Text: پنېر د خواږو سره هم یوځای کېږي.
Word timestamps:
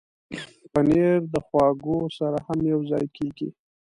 پنېر 0.71 1.17
د 1.33 1.35
خواږو 1.45 1.97
سره 2.17 2.37
هم 2.47 2.59
یوځای 2.71 3.05
کېږي. 3.17 3.49